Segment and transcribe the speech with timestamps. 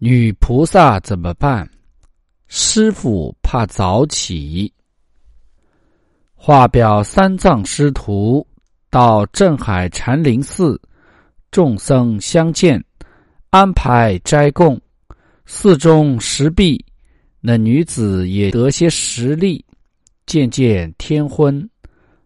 [0.00, 1.68] 女菩萨怎么办？
[2.46, 4.72] 师傅怕早起。
[6.36, 8.46] 话表三藏师徒
[8.90, 10.80] 到镇海禅林寺，
[11.50, 12.82] 众僧相见，
[13.50, 14.80] 安排斋供。
[15.46, 16.84] 寺中石壁，
[17.40, 19.64] 那女子也得些食力。
[20.26, 21.68] 渐渐天昏，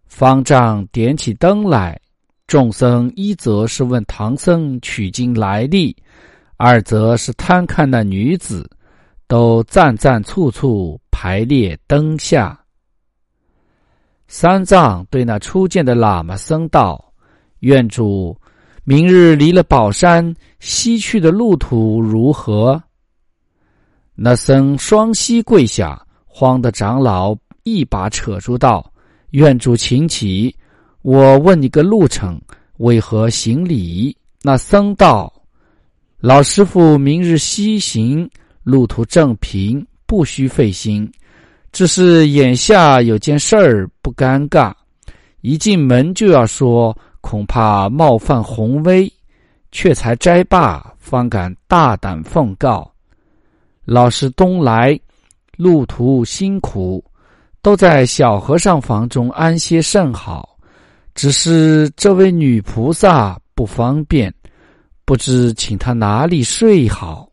[0.04, 1.98] 方丈点起灯来。
[2.46, 5.96] 众僧一则是问唐僧取经来历，
[6.56, 8.68] 二则是贪看那女子，
[9.26, 12.58] 都赞赞簇簇排列灯下。
[14.28, 17.12] 三藏对那初见的喇嘛僧道
[17.60, 18.34] ：“愿主，
[18.84, 22.82] 明日离了宝山西去的路途如何？”
[24.14, 28.92] 那僧双膝跪下，慌的长老一把扯住道
[29.32, 30.54] ：“愿主请起，
[31.02, 32.40] 我问你个路程，
[32.78, 35.31] 为何行礼？”那僧道
[36.22, 38.30] ：“老师傅明日西行，
[38.62, 41.10] 路途正平，不需费心。”
[41.72, 44.72] 只是眼下有件事儿不尴尬，
[45.40, 49.12] 一进门就要说，恐怕冒犯宏威，
[49.72, 52.88] 却才斋罢，方敢大胆奉告。
[53.84, 54.96] 老师东来，
[55.56, 57.04] 路途辛苦，
[57.62, 60.56] 都在小和尚房中安歇甚好。
[61.16, 64.32] 只是这位女菩萨不方便，
[65.04, 67.30] 不知请他哪里睡好。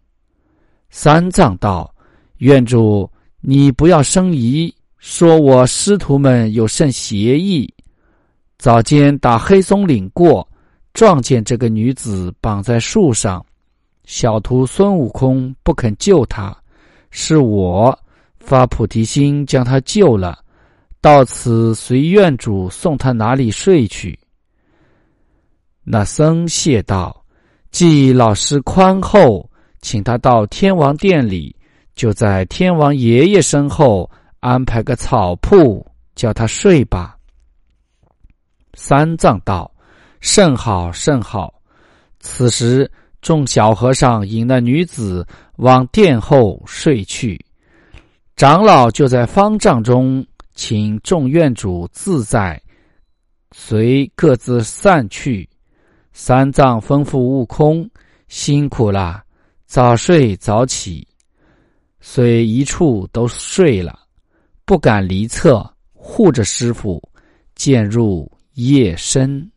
[0.90, 1.94] 三藏道
[2.40, 3.10] ：“愿主。”
[3.42, 7.74] 你不要生疑，说我师徒们有甚邪意。
[8.58, 10.46] 早间打黑松岭过，
[10.94, 13.46] 撞见这个女子绑在树上，
[14.04, 16.54] 小徒孙悟空不肯救她，
[17.12, 17.98] 是我
[18.42, 20.44] 发菩提心将她救了。
[21.00, 24.20] 到此随院主送她哪里睡去。
[25.86, 27.19] 那僧谢道
[27.72, 29.50] ：“既老师宽厚，
[29.82, 31.56] 请他到天王殿里。”
[31.96, 34.10] 就在天王爷爷身后
[34.40, 35.86] 安排个草铺，
[36.16, 37.18] 叫他睡吧。
[38.74, 39.70] 三藏道
[40.22, 41.54] ：“甚好，甚好。”
[42.22, 42.90] 此时，
[43.22, 45.28] 众小和尚引那女子
[45.58, 47.38] 往殿后睡去，
[48.38, 50.26] 长老就在方丈中
[50.56, 52.62] 请众院主自在，
[53.52, 55.46] 随各自散去。
[56.12, 57.90] 三藏吩咐悟空
[58.28, 59.24] ：“辛苦了，
[59.66, 61.08] 早睡早起。”
[62.02, 64.00] 虽一处都睡了，
[64.66, 67.02] 不敢离侧，护着师傅。
[67.56, 69.52] 渐入夜深，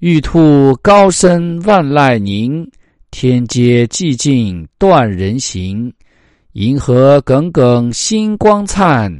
[0.00, 2.70] 玉兔高声万籁鸣，
[3.10, 5.90] 天阶寂静断人行。
[6.52, 9.10] 银河耿耿星光灿，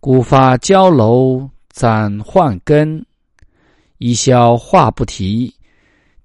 [0.00, 3.02] 古发焦楼暂换根。
[3.98, 5.54] 一宵话不提，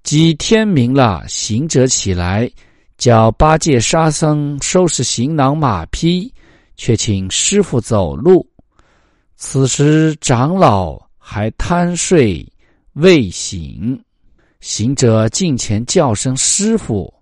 [0.02, 2.50] 即天明了，行者起来。
[2.96, 6.32] 叫八戒、沙僧收拾行囊马匹，
[6.76, 8.48] 却请师傅走路。
[9.34, 12.46] 此时长老还贪睡
[12.92, 14.00] 未醒，
[14.60, 17.12] 行者近前叫声师傅，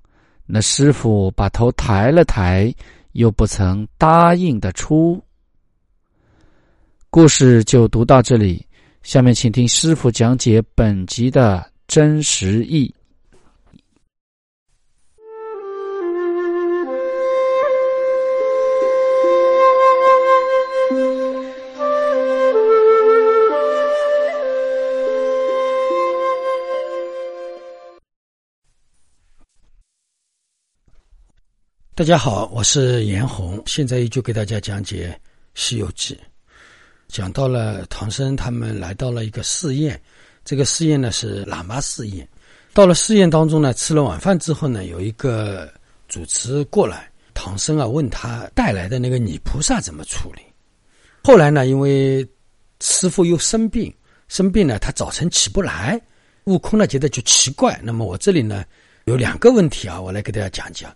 [0.45, 2.73] 那师傅把头抬了抬，
[3.13, 5.21] 又不曾答应的出。
[7.09, 8.65] 故事就读到这里，
[9.03, 12.95] 下面请听师傅讲解本集的真实意。
[31.95, 35.09] 大家好，我是严红，现在就给大家讲解
[35.61, 36.15] 《西游记》。
[37.13, 40.01] 讲到了唐僧他们来到了一个寺院，
[40.47, 42.27] 这个寺院呢是喇嘛寺院。
[42.73, 45.71] 到了寺院当中呢，吃了晚饭之后呢，有一个
[46.09, 50.41] 主持过来，唐僧啊问他带来的那个女菩萨怎么处理。
[51.23, 52.27] 后来呢，因为
[52.81, 53.95] 师傅又生病，
[54.29, 56.01] 生病呢他早晨起不来，
[56.45, 57.79] 悟空呢觉得就奇怪。
[57.83, 58.65] 那么我这里呢
[59.05, 60.91] 有两个问题啊，我来给大家讲讲。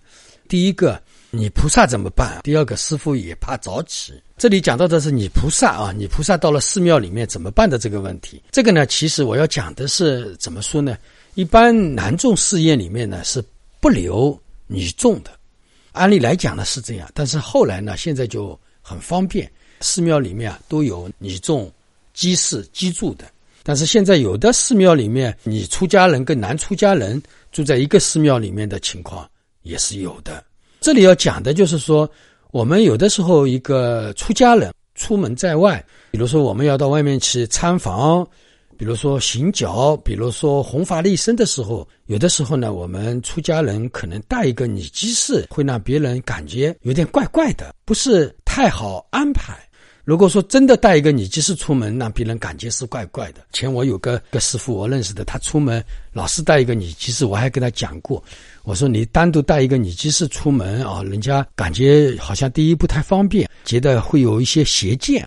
[0.49, 0.99] 第一个，
[1.31, 2.41] 你菩萨怎么办？
[2.43, 4.15] 第二个，师傅也怕早起。
[4.39, 8.43] 这里讲到的是女菩萨啊，女菩萨到了寺庙里面怎么办的这个问题。
[8.51, 10.99] 这个呢，其实我要讲的是怎么说呢？
[11.37, 13.43] 一般男众寺院里面呢是
[13.81, 15.31] 不留女众的。
[15.93, 19.51] 按理来讲呢是这样，但是后来呢，现在就很方便，
[19.81, 21.73] 寺庙里面啊都有女众
[22.13, 23.25] 居士居住的。
[23.63, 27.21] 但是现在有的寺庙里面，女出家人跟男出家人
[27.53, 29.27] 住在一个寺庙里面的情况
[29.63, 30.45] 也是有的。
[30.79, 32.09] 这里要讲的就是说，
[32.57, 38.27] 我们有的时候一个出家人出门在外，比如说我们要到外面去参访。
[38.79, 49.55] 比如说行脚，比如说弘法利生的时候，有的时候呢，我们出家人可能带一个女居士，会让别人感觉有点怪怪的，不是太好安排。
[50.05, 53.41] 如果说真的带一个女居士出门，让别人感觉是怪怪的。
[53.53, 58.23] 前我有个个师傅，我认识的，他出门老是带一个女居士，我还跟他讲过，
[58.67, 65.25] 我说你单独带一个女居士出门啊，人家感觉好像第一不太方便，觉得会有一些邪见。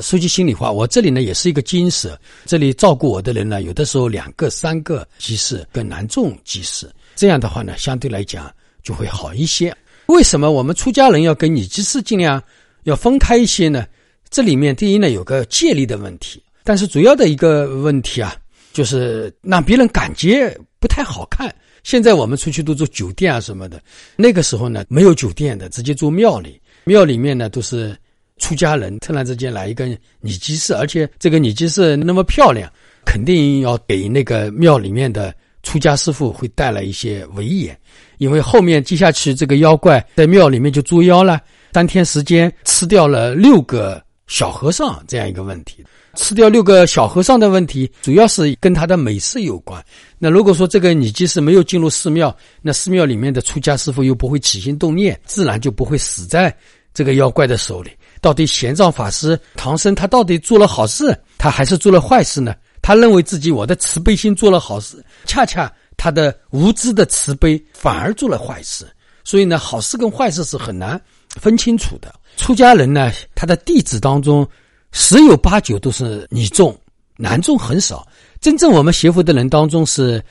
[0.00, 9.72] 说句心里话，我这里呢也是一个金舍，这里照顾我的人呢，有的时候两个、三个居士跟男众居士，这样的话呢，相对来讲就会好一些。
[10.06, 12.42] 为什么我们出家人要跟女居士尽量
[12.82, 13.86] 要分开一些呢？
[14.28, 18.34] 这里面第一呢有个戒律的问题，但是主要的一个问题啊，
[18.72, 21.54] 就是让别人感觉不太好看。
[21.82, 23.80] 现在我们出去都住酒店啊什么的，
[24.16, 27.96] 那个时候呢没有酒店的，直接住庙里，庙里面呢都是。
[28.42, 29.86] 出家人突然之间来一个
[30.22, 32.72] 女居士，而且这个女居士那么漂亮，
[33.04, 37.78] 肯定要给那个庙里面的出家师傅会带来一些威严，
[38.16, 41.38] 因为后面接下去这个妖怪在庙里面就捉妖了，
[41.74, 45.84] 三天时间吃掉了六个小和尚这样一个问题，
[46.14, 49.84] 吃掉六个小和尚的问题，主要是跟他的美色有关。
[50.20, 56.56] 那如果说这个女居士没有进入寺庙，那寺庙里面的出家师傅又不会起心动念，自然就不会死在
[56.94, 57.90] 这个妖怪的手里。
[58.20, 62.54] 到底玄奘法师唐僧他到底做了好事，他还是做了坏事呢？
[62.80, 68.86] 他认为自己我的慈悲心做了好事，恰恰他的无知的慈悲反而做了坏事。
[69.24, 71.00] 所以呢，好事跟坏事是很难
[71.30, 72.14] 分清楚的。
[72.40, 74.48] 出家人呢，他的弟子当中
[74.92, 76.76] 十有八九都是女众，
[77.16, 78.06] 男众很少。
[78.40, 80.22] 真正我们学佛的人当中是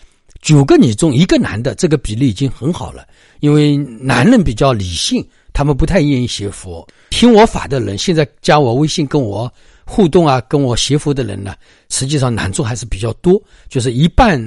[0.41, 3.05] 九个女众一个男的，这个比例已经很好了。
[3.39, 5.25] 因为男人比较理性。
[5.51, 9.51] 他们不太愿意学佛，听我法的人，现在加我微信跟我
[9.83, 11.55] 互动啊，跟我学佛的人呢，
[11.89, 14.39] 实际上男众还是比较多，就是一半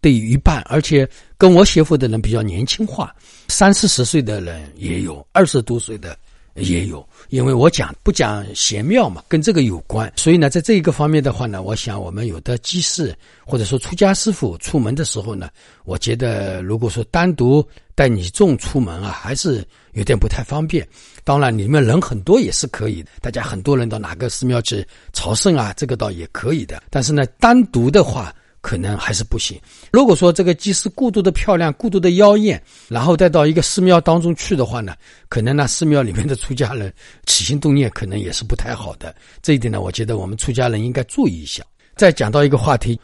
[0.00, 1.08] 对一半，而且
[1.38, 3.12] 跟我学佛的人比较年轻化，
[3.48, 6.16] 三四十岁的人也有，二十多岁的。
[6.54, 13.16] 也有，因为我讲不讲玄妙嘛，跟这个有关，所以呢，在这一个方面的话呢，我想我们有的居士
[13.46, 15.48] 或者说出家师傅出门的时候呢，
[15.84, 20.86] 我觉得如果说单独带你众出门啊，还是有点不太方便。
[21.24, 26.82] 当然，里面人很多也是可以的，大家很多人到哪个寺庙去朝圣啊，这个倒也可以的。
[26.90, 28.34] 但是呢，单独的话。
[28.62, 29.60] 可能还是不行。
[29.92, 34.94] 如果说这个祭司过度的漂亮、过度的妖艳，然后再到一个寺庙当中去的话呢，
[35.28, 36.90] 可能那寺庙里面的出家人
[37.26, 39.14] 起心动念可能也是不太好的。
[39.42, 41.62] 这一点呢，我觉得我们出家人应该注意一下。
[41.96, 42.98] 再讲到一个话题，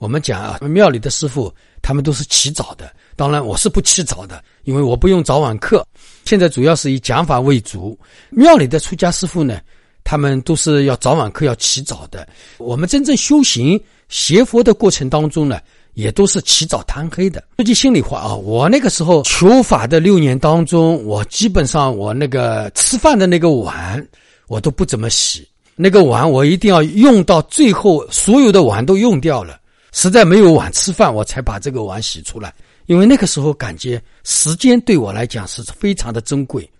[0.00, 1.50] 我们讲啊，庙里的师傅
[1.80, 5.86] 他们都是起早的，当然我是不起早的，因为我不用早晚课。
[6.24, 7.96] 现在主要是以讲法为主。
[8.30, 9.60] 庙里的出家师傅呢，
[10.02, 12.26] 他们都是要早晚课要起早的。
[12.58, 13.80] 我们真正修行。
[14.08, 15.60] 学佛的过程当中呢，
[15.94, 17.42] 也都是起早贪黑的。
[17.56, 24.06] 说句心里话啊，我那个时候求法的六年当中，我基本上我那个吃饭的那个碗，
[24.48, 25.46] 我都不怎么洗。
[25.76, 29.58] 那个碗我一定要用到最后，所有的碗都用掉了，
[29.92, 32.54] 实在没有碗吃饭，我才把这个碗洗出来。
[32.86, 36.70] 因为那个时候感觉时间对我来讲是非常的珍贵，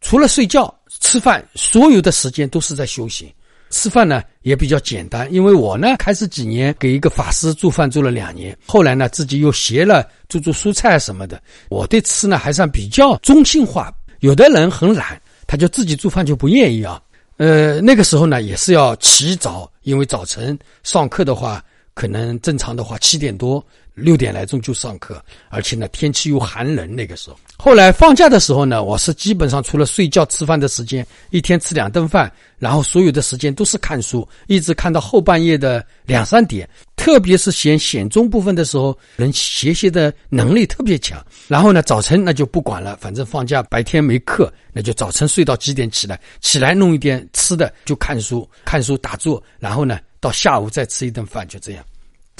[0.00, 3.32] 除了睡觉、吃饭，所有的时间都是在修行。
[3.72, 11.42] 吃饭呢也比较简单，因为我呢开始几年给一个法师做饭做了两年，后来呢自己又学了做做蔬菜什么的。
[11.70, 13.92] 我对吃呢还算比较中性化。
[14.20, 17.02] 有的人很懒，他就自己做饭就不愿意啊。
[17.38, 21.64] 呃，那个时候呢也是要起早，因为早晨上课的话，
[21.94, 23.64] 可能正常的话七点多。
[23.94, 26.94] 六点来钟就上课，而且呢天气又寒冷。
[26.94, 36.68] 那个时候，后来放假的时候呢，我是基本上除了睡觉、吃饭的时间，一天吃两顿饭，然后所有的时间都是看书，一直看到后半夜的两三点。
[36.94, 41.20] 特别是显显中部分的时候，人学习的能力特别强。
[41.48, 51.84] 然后呢，早晨那就不管了，反正放假白天没课，那就早晨睡到几点起来，起来弄一点吃的就看书，看书打坐，然后呢到下午再吃一顿饭，就这样。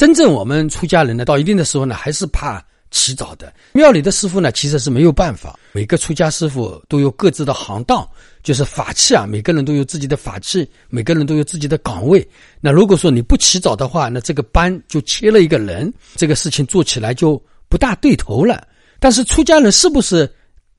[0.03, 3.53] 真正我们出家人呢，到一定的时候呢，还是怕起早的。
[3.73, 5.57] 庙里的师傅呢，其实是没有办法。
[5.71, 8.05] 每个出家师傅都有各自的行当，
[8.43, 12.29] 就是法器啊，每个人都有自己的法器，每个人都有自己的岗位。
[12.61, 18.67] 那如果说你不起早的话，那这个班就缺了一个人，这个事情做起来就不大对头了。
[18.99, 20.29] 但是出家人是不是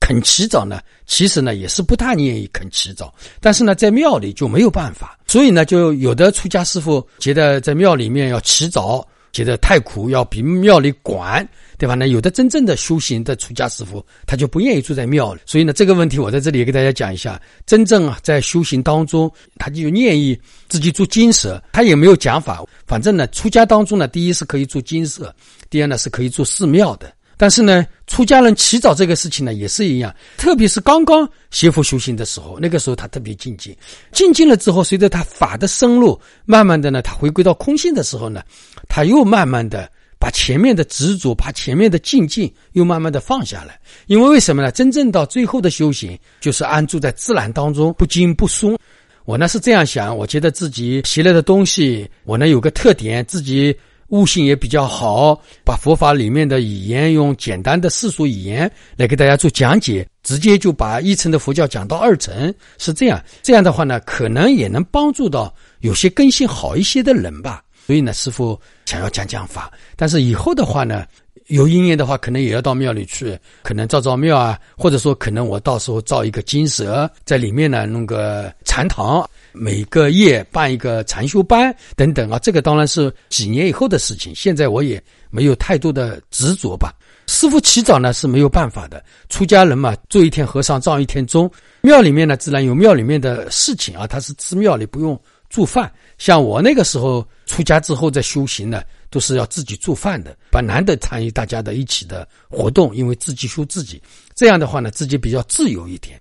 [0.00, 0.82] 肯起早呢？
[1.06, 3.10] 其实呢，也是不大愿意肯起早。
[3.40, 11.46] 但是呢，在庙里就没有办法，所以呢，就有的出家师傅觉得在庙里面要起早，觉得太苦，要比庙里管。
[11.76, 11.96] 对吧？
[11.96, 15.40] 那有的真正的修行的出家师傅，他就不愿意住在庙里。
[15.44, 17.38] 所以呢，这个问题我在这里也给大家讲一下。
[17.66, 22.64] 真正啊，在修行当中，他就愿意自己住金舍，他也没有讲法。
[22.86, 25.34] 反正呢，出家当中呢，第一是可以住金舍，
[25.68, 27.12] 第二呢是可以住寺庙的。
[27.36, 30.14] 但是呢，出家人起早这个事情呢，也是一样。
[30.36, 33.76] 特别是刚刚学佛修行的时候，那个时候他特别静静
[34.12, 38.42] 静静了之后，随着他法的深入，慢慢的呢，他回归到空性的时候呢，
[38.88, 39.90] 他又慢慢的。
[40.16, 44.70] 把前面的执着，把前面的静静又慢慢的放下来，因为为什么呢？
[44.70, 48.78] 真正到最后的修行，就是安住在自然当中，不惊不松。
[49.26, 53.76] 我呢是这样想，我觉得自己学来的东西，我呢有个特点，自己
[54.08, 63.22] 悟性也比较好，把佛法里面的语言用简单的世俗语言来给大家做讲解，直接就把一层的佛教讲到二层，是这样。
[63.42, 67.62] 这样的话呢，可能也能帮助到有些根性好一些的人吧。
[67.86, 71.04] 所以呢，师傅想要讲讲法，但是以后的话呢，
[71.48, 84.34] 有因缘的话，可能也要到庙里去，可能造造庙啊，或者说可能我到时候造一个金蛇，在里面呢弄个禅堂，每个月办一个禅修班等等啊，这个当然是几年以后的事情。
[84.34, 86.94] 现在我也没有太多的执着吧。
[87.26, 91.50] 师傅起早呢是没有办法的，出家人嘛，做一天和尚撞一天钟，
[91.82, 95.20] 庙里面呢自然有庙里面的事情啊，他是寺庙里不用。
[95.50, 98.82] 做饭，像我那个时候出家之后在修行呢，
[99.14, 104.02] 都是要自己做饭的，把男的参与大家的一起的活动，因为自己修自己，
[104.34, 106.20] 这样的话呢，自己比较自由一点。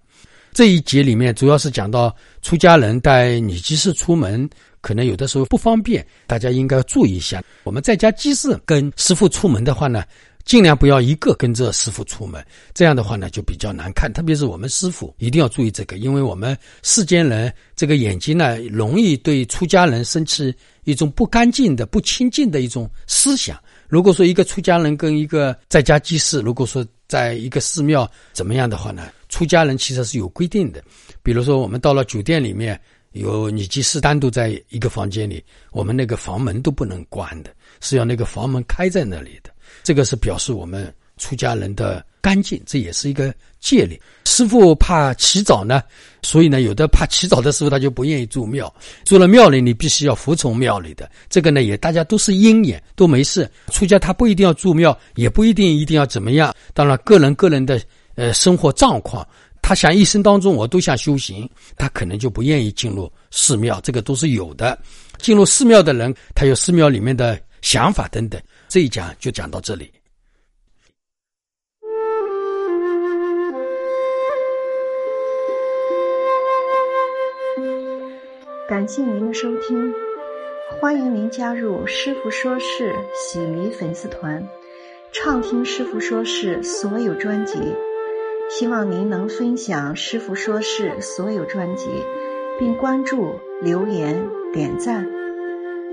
[0.52, 4.48] 这一节里面主要是讲到出家人带女居士出门，
[4.80, 7.44] 可能有的时候不方便，大家应该注意一下。
[7.64, 10.04] 我们在家居士跟师傅出门的话呢。
[10.46, 14.12] 尽量不要一个跟着师傅出门，这样的话呢就比较难看。
[14.12, 23.58] 特别是我们师傅一定要注意这个，因为我们世间人这个眼睛呢，容易对出家人生起一种不干净的、不清净的一种思想。
[23.88, 30.84] 如果说一个出家人跟一个在家居士，如果说在一个寺庙怎么样的话呢，出家人其实是有规定的。
[31.22, 32.80] 比如说我们到了酒店里面，
[33.12, 39.53] 有女居士单独在一个房间里，我们那个房门都不能关的，是要那个房门开在那里的。
[39.82, 44.00] 这个是表示我们出家人的干净，这也是一个戒律。
[44.26, 45.82] 师傅怕起早呢，
[46.24, 48.74] 所以呢，有的怕起早的师傅他就不愿意住庙。
[49.06, 51.10] 住了庙里，你必须要服从庙里的。
[51.30, 53.50] 这个呢，也大家都是因缘，都没事。
[53.72, 56.54] 出家他不一定要住庙，也不一定一定要怎么样。
[56.74, 57.80] 当然，个人个人的
[58.16, 59.28] 呃生活状况，
[59.62, 63.80] 他想一生当中我都想修行，他可能就不愿意进入寺庙。
[63.84, 64.78] 这个都是有的。
[65.20, 68.42] 进入寺庙的人，他有寺庙里面的想法等等。
[68.74, 69.94] 这一讲就讲到这里。
[78.68, 79.94] 感谢您的收听，
[80.82, 84.44] 欢迎您加入师傅说事喜迷粉丝团，
[85.12, 87.60] 畅听师傅说事所有专辑。
[88.50, 91.90] 希望您能分享师傅说事所有专辑，
[92.58, 95.08] 并关注、留言、点赞。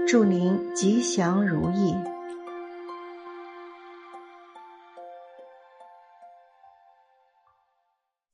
[0.08, 1.94] 祝您吉祥如意。